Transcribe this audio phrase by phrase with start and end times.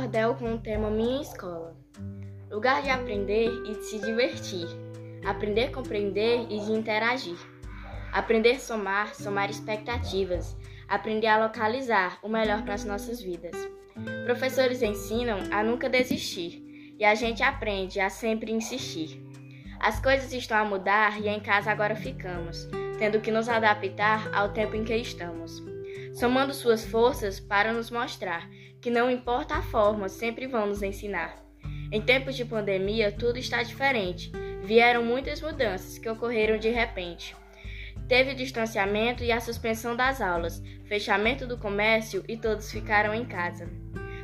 [0.00, 1.76] o tema Minha Escola.
[2.48, 4.66] Lugar de aprender e de se divertir.
[5.26, 7.36] Aprender compreender e de interagir.
[8.12, 10.56] Aprender somar, somar expectativas.
[10.88, 13.56] Aprender a localizar o melhor para as nossas vidas.
[14.24, 19.20] Professores ensinam a nunca desistir e a gente aprende a sempre insistir.
[19.80, 22.68] As coisas estão a mudar e em casa agora ficamos,
[23.00, 25.77] tendo que nos adaptar ao tempo em que estamos
[26.14, 28.48] somando suas forças para nos mostrar
[28.80, 31.36] que não importa a forma, sempre vão nos ensinar.
[31.90, 34.30] Em tempos de pandemia, tudo está diferente.
[34.62, 37.34] Vieram muitas mudanças que ocorreram de repente.
[38.06, 43.68] Teve distanciamento e a suspensão das aulas, fechamento do comércio e todos ficaram em casa.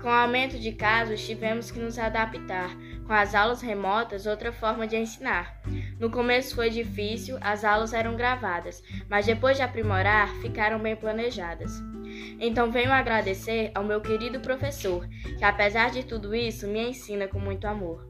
[0.00, 2.70] Com o aumento de casos, tivemos que nos adaptar.
[3.06, 5.60] Com as aulas remotas, outra forma de ensinar.
[5.98, 11.72] No começo foi difícil, as aulas eram gravadas, mas depois de aprimorar, ficaram bem planejadas.
[12.40, 15.06] Então venho agradecer ao meu querido professor,
[15.38, 18.04] que apesar de tudo isso me ensina com muito amor.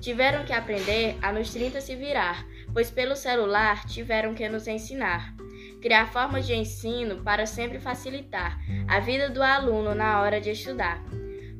[0.00, 2.44] Tiveram que aprender a nos 30 se virar,
[2.74, 5.34] pois pelo celular tiveram que nos ensinar.
[5.80, 11.02] Criar formas de ensino para sempre facilitar a vida do aluno na hora de estudar.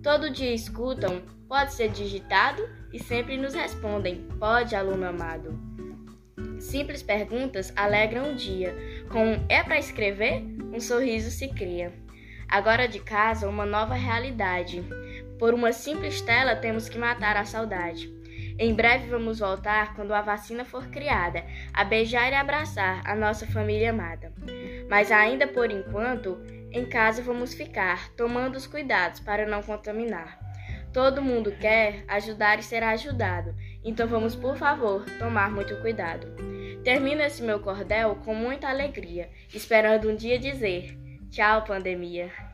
[0.02, 5.58] Todo dia escutam, pode ser digitado e sempre nos respondem, pode, aluno amado.
[6.58, 8.74] Simples perguntas alegram o dia.
[9.10, 11.92] Com é para escrever, um sorriso se cria.
[12.48, 14.84] Agora de casa, uma nova realidade.
[15.38, 18.12] Por uma simples tela, temos que matar a saudade.
[18.58, 23.46] Em breve vamos voltar quando a vacina for criada, a beijar e abraçar a nossa
[23.46, 24.32] família amada.
[24.88, 26.38] Mas ainda por enquanto,
[26.70, 30.38] em casa vamos ficar, tomando os cuidados para não contaminar.
[30.92, 36.26] Todo mundo quer ajudar e ser ajudado, então vamos, por favor, tomar muito cuidado.
[36.84, 40.98] Termino esse meu cordel com muita alegria, esperando um dia dizer:
[41.30, 42.51] Tchau, pandemia.